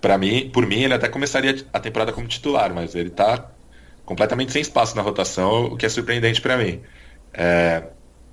[0.00, 3.50] para mim, por mim, ele até começaria a temporada como titular, mas ele está
[4.04, 6.80] completamente sem espaço na rotação, o que é surpreendente para mim.
[7.32, 7.82] É,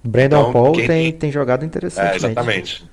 [0.04, 2.14] Brandon então, Paul tem, tem, tem, jogado interessante.
[2.14, 2.86] É, exatamente.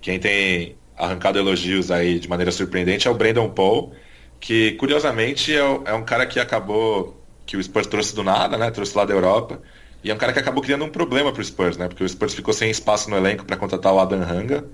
[0.00, 3.92] Quem tem arrancado elogios aí de maneira surpreendente é o Brandon Paul,
[4.40, 8.70] que curiosamente é, é um cara que acabou que o Spurs trouxe do nada, né?
[8.70, 9.60] Trouxe lá da Europa.
[10.04, 11.88] E é um cara que acabou criando um problema para o Spurs, né?
[11.88, 14.64] Porque o Spurs ficou sem espaço no elenco para contratar o Adam Hanga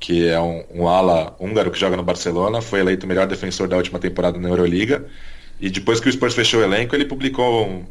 [0.00, 3.68] que é um, um, ala húngaro que joga no Barcelona, foi eleito o melhor defensor
[3.68, 5.06] da última temporada na Euroliga.
[5.60, 7.84] E depois que o Spurs fechou o elenco, ele publicou um,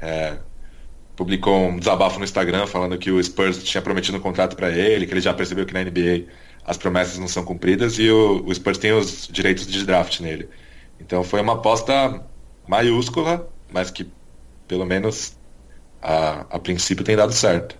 [0.00, 0.36] é,
[1.16, 5.06] publicou um desabafo no Instagram falando que o Spurs tinha prometido um contrato para ele,
[5.06, 6.26] que ele já percebeu que na NBA
[6.68, 10.50] as promessas não são cumpridas e o, o Spurs tem os direitos de draft nele.
[11.00, 12.22] Então foi uma aposta
[12.68, 14.06] maiúscula, mas que
[14.68, 15.34] pelo menos
[16.02, 17.74] a, a princípio tem dado certo.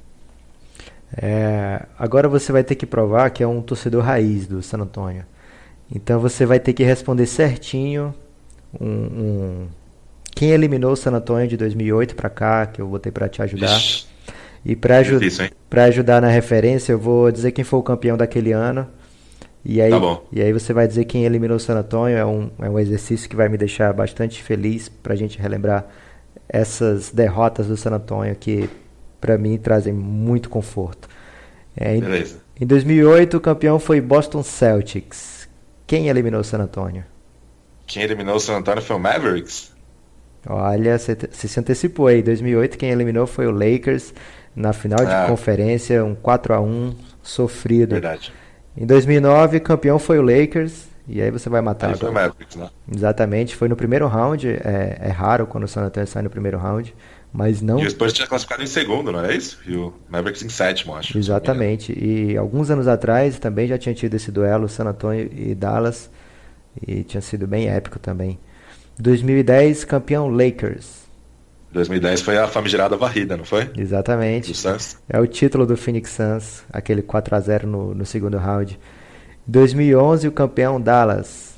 [1.15, 5.27] É, agora você vai ter que provar que é um torcedor raiz do San Antonio.
[5.95, 8.15] Então você vai ter que responder certinho
[8.81, 9.69] um, um,
[10.35, 13.77] quem eliminou o San Antonio de 2008 para cá, que eu botei para te ajudar.
[13.77, 14.07] Ixi,
[14.65, 15.19] e para aju
[15.71, 18.87] ajudar na referência, eu vou dizer quem foi o campeão daquele ano.
[19.65, 22.17] E aí, tá e aí você vai dizer quem eliminou o San Antonio.
[22.17, 25.87] É um, é um exercício que vai me deixar bastante feliz para a gente relembrar
[26.49, 28.69] essas derrotas do San Antonio que
[29.21, 31.09] para mim trazem muito conforto.
[31.77, 32.39] É, em, Beleza.
[32.61, 35.49] Em 2008 o campeão foi Boston Celtics.
[35.87, 37.05] Quem eliminou o San Antonio?
[37.87, 39.73] Quem eliminou o San Antonio foi o Mavericks.
[40.49, 42.21] Olha, você se antecipou aí.
[42.21, 44.15] Em 2008 quem eliminou foi o Lakers
[44.59, 45.27] na final de ah.
[45.29, 47.93] conferência, um 4 a 1 sofrido.
[47.93, 48.33] Verdade.
[48.77, 50.89] Em 2009 campeão foi o Lakers.
[51.07, 51.89] E aí você vai matar.
[51.89, 52.69] Aí foi o Mavericks, né?
[52.95, 54.47] Exatamente, foi no primeiro round.
[54.47, 56.95] É, é raro quando o San Antonio sai no primeiro round.
[57.33, 57.79] Mas não.
[57.79, 59.59] E o Spurs tinha classificado em segundo, não é isso?
[59.67, 61.17] E o Mavericks em sétimo, acho.
[61.17, 61.93] Exatamente.
[61.93, 66.11] E alguns anos atrás também já tinha tido esse duelo San Antonio e Dallas.
[66.87, 68.39] E tinha sido bem épico também.
[68.99, 71.08] 2010, campeão Lakers.
[71.73, 73.71] 2010 foi a famigerada varrida, não foi?
[73.77, 74.53] Exatamente.
[75.09, 78.79] É o título do Phoenix Suns, aquele 4 a 0 no, no segundo round.
[79.47, 81.55] 2011, o campeão Dallas.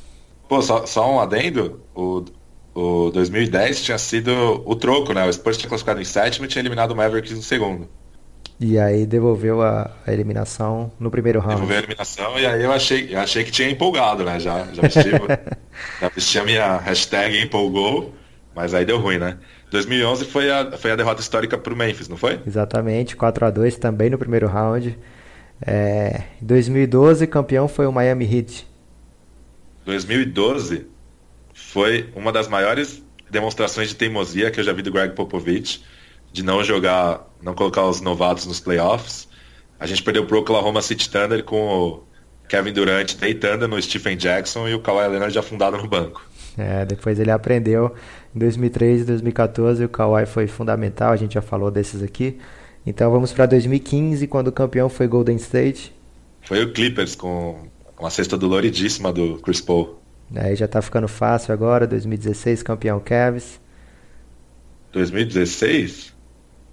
[0.48, 1.80] Pô, só, só um adendo.
[1.94, 2.24] O,
[2.74, 4.32] o 2010 tinha sido
[4.64, 5.26] o troco, né?
[5.26, 7.88] O Spurs tinha classificado em sétimo e tinha eliminado o Mavericks no segundo.
[8.58, 11.54] E aí devolveu a, a eliminação no primeiro round.
[11.54, 14.38] Devolveu a eliminação e aí eu achei, eu achei que tinha empolgado, né?
[14.38, 15.10] Já, já vesti,
[16.00, 18.14] já vesti a minha hashtag empolgou,
[18.54, 19.38] mas aí deu ruim, né?
[19.70, 22.40] 2011 foi a, foi a derrota histórica para o Memphis, não foi?
[22.46, 24.98] Exatamente, 4 a 2 também no primeiro round.
[25.64, 28.66] É, em 2012, campeão foi o Miami Heat.
[29.84, 30.86] 2012
[31.52, 35.84] foi uma das maiores demonstrações de teimosia que eu já vi do Greg Popovich,
[36.32, 39.28] de não jogar, não colocar os novatos nos playoffs.
[39.78, 42.04] A gente perdeu pro Oklahoma City Thunder com o
[42.48, 46.29] Kevin Durant deitando no Stephen Jackson e o Kawhi Leonard afundado no banco.
[46.60, 47.94] É, depois ele aprendeu
[48.36, 52.38] em 2013 e 2014 o Kawhi foi fundamental, a gente já falou desses aqui.
[52.84, 55.94] Então vamos para 2015, quando o campeão foi Golden State.
[56.42, 57.66] Foi o Clippers com
[57.98, 59.98] uma cesta doloridíssima do Chris Paul.
[60.36, 63.58] Aí já tá ficando fácil agora, 2016 campeão Cavs.
[64.92, 66.12] 2016?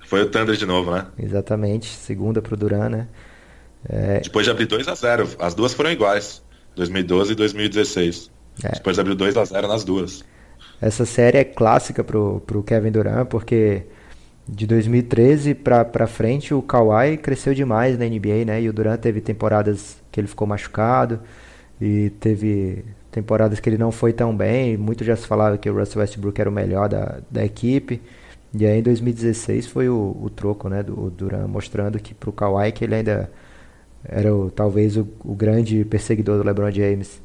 [0.05, 1.07] Foi o Thunder de novo, né?
[1.17, 3.07] Exatamente, segunda pro Duran, né?
[3.87, 4.19] É...
[4.19, 6.43] Depois de abrir 2 a 0 as duas foram iguais,
[6.75, 8.36] 2012 e 2016.
[8.63, 8.71] É.
[8.71, 10.23] Depois abriu 2 a 0 nas duas.
[10.81, 13.83] Essa série é clássica pro, pro Kevin Durant, porque
[14.47, 18.61] de 2013 para frente o Kawhi cresceu demais na NBA, né?
[18.61, 21.19] E o Durant teve temporadas que ele ficou machucado
[21.81, 24.77] e teve temporadas que ele não foi tão bem.
[24.77, 28.01] Muito já se falava que o Russell Westbrook era o melhor da, da equipe.
[28.53, 32.71] E aí em 2016 foi o, o troco, né, do Durant mostrando que pro Kawhi
[32.71, 33.29] que ele ainda
[34.03, 37.21] era o, talvez o, o grande perseguidor do LeBron James.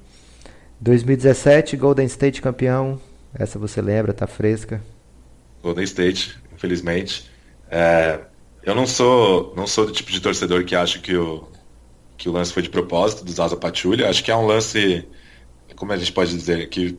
[0.82, 3.00] 2017 Golden State campeão.
[3.32, 4.82] Essa você lembra, tá fresca.
[5.62, 7.30] Golden State, infelizmente.
[7.70, 8.20] É,
[8.64, 11.48] eu não sou não sou do tipo de torcedor que acha que o
[12.18, 14.08] que o lance foi de propósito do Zaza Pachulia.
[14.08, 15.08] Acho que é um lance,
[15.74, 16.98] como a gente pode dizer, que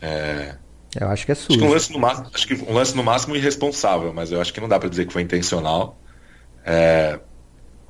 [0.00, 0.56] é,
[1.00, 1.52] eu acho que é sujo.
[1.52, 4.40] Acho que, um lance no máximo, acho que um lance no máximo irresponsável, mas eu
[4.40, 5.98] acho que não dá para dizer que foi intencional.
[6.64, 7.18] É,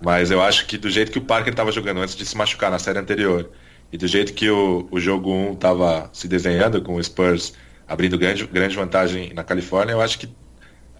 [0.00, 2.70] mas eu acho que do jeito que o Parker estava jogando antes de se machucar
[2.70, 3.50] na série anterior
[3.92, 7.52] e do jeito que o, o jogo 1 estava se desenhando com o Spurs
[7.86, 10.28] abrindo grande, grande vantagem na Califórnia, eu acho que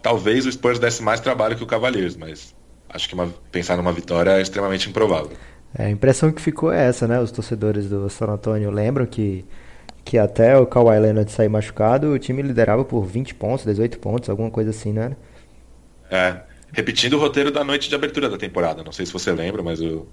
[0.02, 2.55] talvez o Spurs desse mais trabalho que o Cavaliers, mas
[2.88, 5.33] acho que uma, pensar numa vitória é extremamente improvável.
[5.74, 7.18] É, a impressão que ficou é essa, né?
[7.18, 9.44] Os torcedores do San Antonio lembram que
[10.05, 14.28] que até o Kawhi Leonard sair machucado, o time liderava por 20 pontos, 18 pontos,
[14.28, 15.16] alguma coisa assim, né?
[16.11, 16.40] É,
[16.72, 18.83] repetindo o roteiro da noite de abertura da temporada.
[18.83, 20.07] Não sei se você lembra, mas o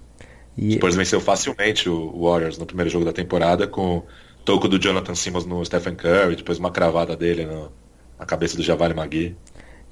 [0.60, 0.72] e...
[0.74, 4.04] Spurs venceu facilmente o Warriors no primeiro jogo da temporada com o
[4.44, 7.72] toco do Jonathan Simmons no Stephen Curry, depois uma cravada dele no,
[8.18, 9.34] na cabeça do Javale Magui.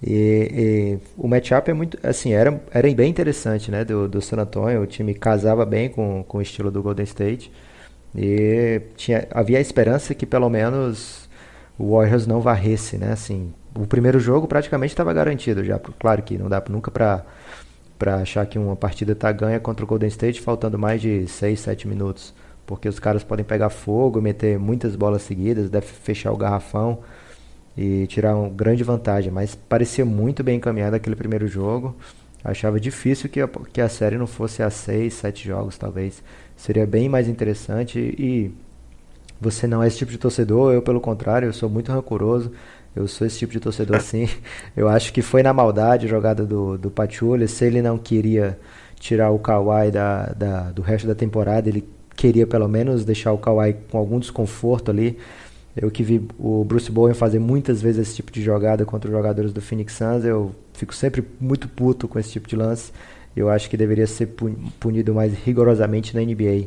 [0.02, 4.36] E, e, o matchup é muito, assim, era, era bem interessante, né, do, do San
[4.36, 7.50] Antonio, o time casava bem com, com o estilo do Golden State.
[8.14, 11.28] E tinha, havia a esperança que pelo menos
[11.78, 13.12] o Warriors não varresse, né?
[13.12, 15.78] Assim, o primeiro jogo praticamente estava garantido já.
[15.78, 17.24] Claro que não dá nunca para
[17.98, 21.58] para achar que uma partida está ganha contra o Golden State faltando mais de 6,
[21.58, 22.32] 7 minutos,
[22.64, 27.00] porque os caras podem pegar fogo, meter muitas bolas seguidas, deve fechar o garrafão
[27.76, 31.96] e tirar uma grande vantagem, mas parecia muito bem encaminhado aquele primeiro jogo.
[32.42, 36.22] Achava difícil que a, que a série não fosse a 6, 7 jogos, talvez.
[36.56, 38.52] Seria bem mais interessante e
[39.40, 42.52] você não é esse tipo de torcedor, eu pelo contrário, eu sou muito rancoroso.
[42.94, 44.28] Eu sou esse tipo de torcedor assim.
[44.76, 47.46] Eu acho que foi na maldade a jogada do, do Pachulha.
[47.46, 48.58] Se ele não queria
[48.98, 53.38] tirar o Kawhi da, da, do resto da temporada, ele queria pelo menos deixar o
[53.38, 55.18] Kawhi com algum desconforto ali.
[55.76, 59.16] Eu que vi o Bruce Bowen fazer muitas vezes esse tipo de jogada contra os
[59.16, 62.90] jogadores do Phoenix Suns, eu fico sempre muito puto com esse tipo de lance.
[63.36, 64.34] Eu acho que deveria ser
[64.80, 66.66] punido mais rigorosamente na NBA.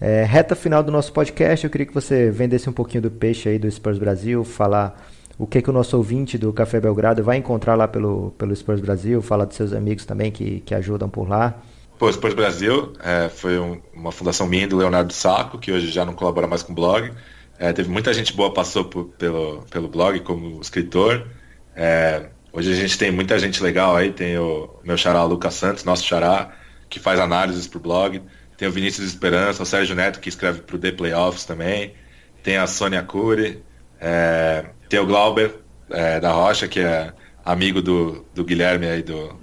[0.00, 3.48] É, reta final do nosso podcast, eu queria que você vendesse um pouquinho do peixe
[3.48, 7.36] aí do Spurs Brasil, falar o que, que o nosso ouvinte do Café Belgrado vai
[7.36, 11.28] encontrar lá pelo, pelo Spurs Brasil, falar dos seus amigos também que, que ajudam por
[11.28, 11.54] lá.
[11.98, 16.04] Pô, Spurs Brasil é, foi um, uma fundação minha do Leonardo Saco, que hoje já
[16.04, 17.10] não colabora mais com o blog.
[17.58, 21.26] É, teve muita gente boa passou por, pelo, pelo blog como escritor.
[21.74, 25.84] É, Hoje a gente tem muita gente legal aí, tem o meu xará Lucas Santos,
[25.84, 26.56] nosso xará,
[26.88, 28.22] que faz análises pro blog.
[28.56, 31.94] Tem o Vinícius Esperança, o Sérgio Neto, que escreve pro The Playoffs também.
[32.42, 33.62] Tem a Sônia Cury,
[34.00, 35.56] é, tem o Glauber
[35.90, 37.12] é, da Rocha, que é
[37.44, 39.38] amigo do, do Guilherme aí do,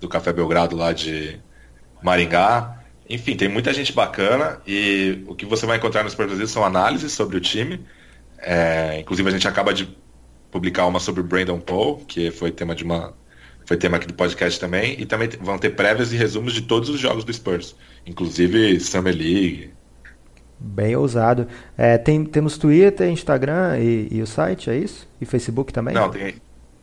[0.00, 1.38] do Café Belgrado lá de
[2.02, 2.82] Maringá.
[3.08, 6.64] Enfim, tem muita gente bacana e o que você vai encontrar no Sport Brasil são
[6.64, 7.84] análises sobre o time.
[8.38, 9.96] É, inclusive a gente acaba de
[10.50, 13.14] publicar uma sobre o Brandon Paul, que foi tema de uma
[13.66, 16.88] foi tema aqui do podcast também, e também vão ter prévias e resumos de todos
[16.88, 17.74] os jogos do Spurs,
[18.06, 19.70] inclusive Summer League.
[20.58, 21.48] Bem ousado.
[21.76, 25.06] É, tem, temos Twitter, Instagram e, e, o site, é isso?
[25.20, 25.92] E Facebook também?
[25.92, 26.36] Não, tem.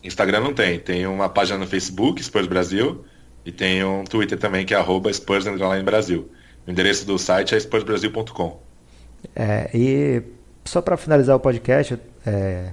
[0.03, 0.77] Instagram não tem.
[0.77, 3.03] Tem uma página no Facebook, Spurs Brasil,
[3.45, 5.45] e tem um Twitter também que é arroba Spurs
[5.83, 6.29] Brasil.
[6.67, 8.59] O endereço do site é spursbrasil.com.
[9.33, 10.21] É, e
[10.65, 12.71] só para finalizar o podcast, é,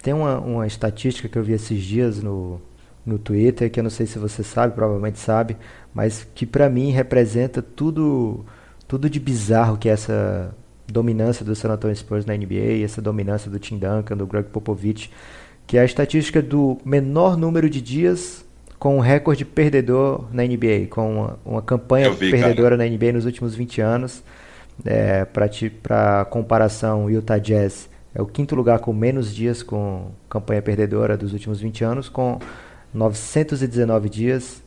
[0.00, 2.60] tem uma, uma estatística que eu vi esses dias no,
[3.08, 5.56] no Twitter, que eu não sei se você sabe, provavelmente sabe,
[5.94, 8.44] mas que para mim representa tudo
[8.86, 10.54] tudo de bizarro que é essa
[10.86, 15.10] dominância do San Antonio Spurs na NBA, essa dominância do Tim Duncan, do Greg Popovich,
[15.66, 18.44] que é a estatística do menor número de dias
[18.78, 22.88] com um recorde perdedor na NBA, com uma, uma campanha vi, perdedora cara.
[22.88, 24.22] na NBA nos últimos 20 anos.
[24.84, 30.62] É, Para comparação, o Utah Jazz é o quinto lugar com menos dias com campanha
[30.62, 32.38] perdedora dos últimos 20 anos, com
[32.92, 34.62] 919 dias.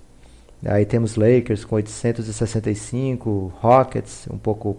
[0.63, 4.77] Aí temos Lakers com 865, Rockets um pouco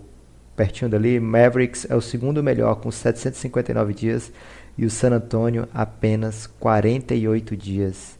[0.56, 4.30] pertinho dali, Mavericks é o segundo melhor com 759 dias
[4.76, 8.18] e o San Antonio apenas 48 dias.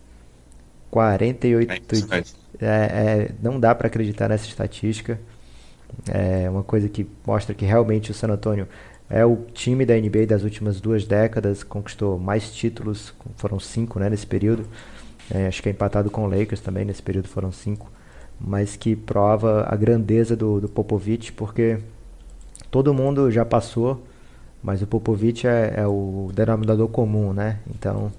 [0.91, 2.37] 48 dias.
[2.61, 5.19] É, é, não dá para acreditar nessa estatística.
[6.11, 8.67] É uma coisa que mostra que realmente o San Antonio
[9.09, 14.09] é o time da NBA das últimas duas décadas, conquistou mais títulos, foram cinco né,
[14.09, 14.67] nesse período.
[15.31, 17.91] É, acho que é empatado com o Lakers também, nesse período foram cinco.
[18.41, 21.79] Mas que prova a grandeza do, do Popovich, porque
[22.71, 24.03] todo mundo já passou
[24.63, 27.59] mas o Popovich é, é o denominador comum, né?
[27.69, 28.13] Então,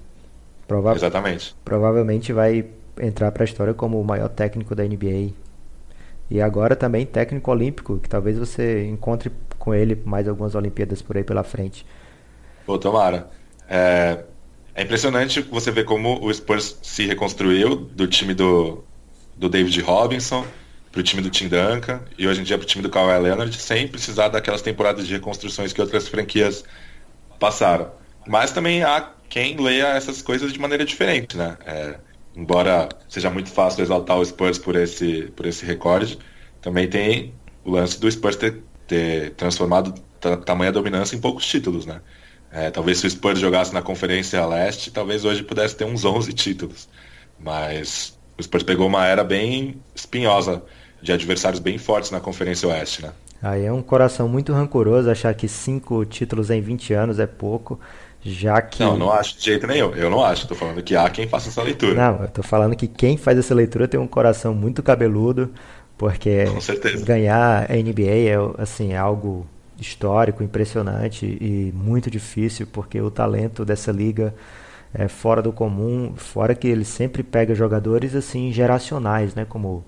[0.68, 1.56] prova Exatamente.
[1.64, 2.66] provavelmente vai
[3.00, 5.32] entrar para a história como o maior técnico da NBA.
[6.30, 11.16] E agora também técnico olímpico, que talvez você encontre com ele mais algumas Olimpíadas por
[11.16, 11.86] aí pela frente.
[12.66, 13.30] Pô, tomara.
[13.68, 14.24] É,
[14.74, 18.84] é impressionante você ver como o Spurs se reconstruiu do time do,
[19.36, 20.44] do David Robinson
[20.90, 23.18] para o time do Tim Duncan e hoje em dia para o time do Kawhi
[23.20, 26.64] Leonard sem precisar daquelas temporadas de reconstruções que outras franquias
[27.38, 27.90] passaram.
[28.26, 31.56] Mas também há quem leia essas coisas de maneira diferente, né?
[31.66, 31.98] É,
[32.34, 36.18] embora seja muito fácil exaltar o Spurs por esse, por esse recorde,
[36.60, 37.34] também tem
[37.64, 39.94] o lance do Spurs ter, ter transformado
[40.44, 42.00] tamanha dominância em poucos títulos, né?
[42.54, 46.32] É, talvez se o Spurs jogasse na Conferência Leste, talvez hoje pudesse ter uns 11
[46.32, 46.88] títulos.
[47.38, 50.62] Mas o Spurs pegou uma era bem espinhosa
[51.02, 53.12] de adversários bem fortes na Conferência Oeste, né?
[53.42, 57.78] Aí é um coração muito rancoroso achar que cinco títulos em 20 anos é pouco,
[58.22, 58.82] já que...
[58.82, 59.92] Não, não acho de jeito nenhum.
[59.94, 60.46] Eu não acho.
[60.46, 61.94] Tô falando que há quem faça essa leitura.
[61.94, 65.52] Não, eu tô falando que quem faz essa leitura tem um coração muito cabeludo,
[65.98, 66.44] porque
[67.04, 69.46] ganhar a NBA é, assim, é algo
[69.78, 74.34] histórico, impressionante e muito difícil, porque o talento dessa liga
[74.92, 79.84] é fora do comum, fora que ele sempre pega jogadores assim geracionais, né, como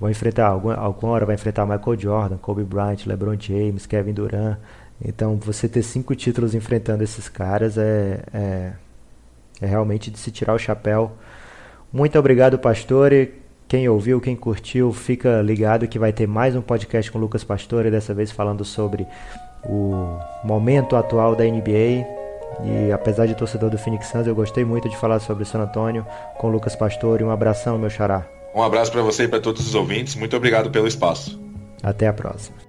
[0.00, 4.58] vão enfrentar alguma hora vai enfrentar Michael Jordan, Kobe Bryant, LeBron James, Kevin Durant.
[5.04, 8.72] Então você ter cinco títulos enfrentando esses caras é, é,
[9.60, 11.12] é realmente de se tirar o chapéu.
[11.92, 13.45] Muito obrigado, Pastore.
[13.68, 17.42] Quem ouviu, quem curtiu, fica ligado que vai ter mais um podcast com o Lucas
[17.42, 19.04] Pastore, dessa vez falando sobre
[19.64, 22.06] o momento atual da NBA.
[22.64, 25.58] E apesar de torcedor do Phoenix Suns, eu gostei muito de falar sobre o San
[25.58, 26.06] Antonio
[26.38, 27.24] com o Lucas Pastore.
[27.24, 28.24] Um abração, meu xará.
[28.54, 30.14] Um abraço para você e para todos os ouvintes.
[30.14, 31.38] Muito obrigado pelo espaço.
[31.82, 32.65] Até a próxima.